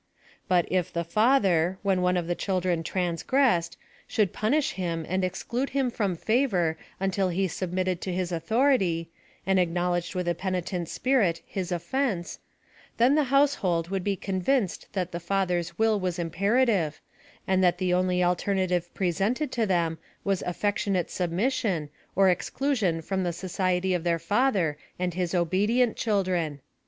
[0.47, 3.77] But if the father, when one of the children transgressed,
[4.07, 6.75] should punish him and exclude him from favor
[7.11, 9.11] till he submitted to his authority,
[9.45, 12.39] and acknowledged with a penitent spirit his offence,
[12.97, 16.99] then the house hold would be convinced that the father's will was imperative,
[17.45, 23.31] and that the only alternative presented to them was affectionate submission, or exclusion from the
[23.33, 26.59] society of their father and his obedient children.